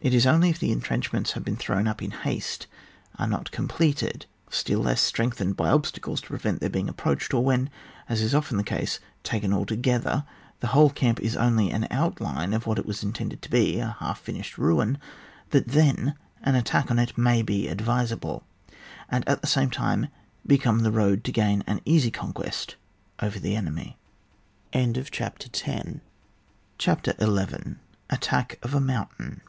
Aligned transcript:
It 0.00 0.14
is 0.14 0.28
only 0.28 0.48
if 0.50 0.60
the 0.60 0.70
entrenchments 0.70 1.32
have 1.32 1.44
been 1.44 1.56
thrown 1.56 1.88
up 1.88 2.00
in 2.00 2.12
haste 2.12 2.68
are 3.18 3.26
not 3.26 3.50
completed, 3.50 4.26
still 4.48 4.78
lees 4.78 5.00
strengthed 5.00 5.56
by 5.56 5.68
obstacles 5.70 6.20
to 6.20 6.28
prevent 6.28 6.60
their 6.60 6.70
being 6.70 6.88
approached, 6.88 7.34
or 7.34 7.42
when, 7.42 7.68
as 8.08 8.22
is 8.22 8.32
often 8.32 8.58
the 8.58 8.62
case 8.62 9.00
taken 9.24 9.52
altogether, 9.52 10.24
the 10.60 10.68
whole 10.68 10.90
camp 10.90 11.18
is 11.18 11.36
only 11.36 11.72
an 11.72 11.88
outline 11.90 12.54
of 12.54 12.64
what 12.68 12.78
it 12.78 12.86
was 12.86 13.02
intended 13.02 13.42
to 13.42 13.50
be, 13.50 13.80
a 13.80 13.96
half 13.98 14.20
finished 14.20 14.56
ruin, 14.56 14.98
that 15.50 15.66
then 15.66 16.14
an 16.44 16.54
attack 16.54 16.88
on 16.88 17.00
it 17.00 17.18
may 17.18 17.42
be 17.42 17.64
advisable^ 17.66 18.44
and 19.08 19.28
at 19.28 19.40
the 19.40 19.48
same 19.48 19.70
time 19.70 20.06
become 20.46 20.84
the 20.84 20.92
road 20.92 21.24
to 21.24 21.32
gain 21.32 21.64
an 21.66 21.80
easy 21.84 22.12
conquest 22.12 22.76
over 23.20 23.40
the 23.40 23.56
enemy. 23.56 23.96
CHAPTER 24.72 25.48
XI. 25.52 25.98
ATTACK 28.08 28.58
OF 28.62 28.72
A 28.74 28.80
MOUNTAIN. 28.80 29.40